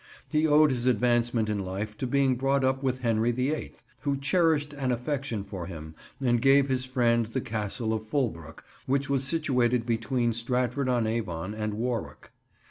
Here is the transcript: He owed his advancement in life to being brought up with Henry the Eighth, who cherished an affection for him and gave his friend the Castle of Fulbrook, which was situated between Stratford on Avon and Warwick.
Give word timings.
He 0.31 0.47
owed 0.47 0.71
his 0.71 0.87
advancement 0.87 1.47
in 1.47 1.59
life 1.63 1.95
to 1.99 2.07
being 2.07 2.35
brought 2.35 2.63
up 2.63 2.81
with 2.81 3.01
Henry 3.01 3.29
the 3.29 3.53
Eighth, 3.53 3.83
who 3.99 4.17
cherished 4.17 4.73
an 4.73 4.91
affection 4.91 5.43
for 5.43 5.67
him 5.67 5.93
and 6.19 6.41
gave 6.41 6.69
his 6.69 6.85
friend 6.85 7.27
the 7.27 7.39
Castle 7.39 7.93
of 7.93 8.03
Fulbrook, 8.03 8.63
which 8.87 9.11
was 9.11 9.23
situated 9.23 9.85
between 9.85 10.33
Stratford 10.33 10.89
on 10.89 11.05
Avon 11.05 11.53
and 11.53 11.75
Warwick. 11.75 12.31